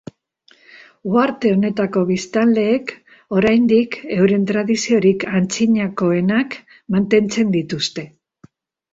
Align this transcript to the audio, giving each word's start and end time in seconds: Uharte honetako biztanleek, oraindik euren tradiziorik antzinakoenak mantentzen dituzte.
Uharte 1.09 1.49
honetako 1.55 2.01
biztanleek, 2.11 2.93
oraindik 3.39 3.97
euren 4.15 4.47
tradiziorik 4.53 5.25
antzinakoenak 5.41 6.57
mantentzen 6.97 7.53
dituzte. 7.57 8.07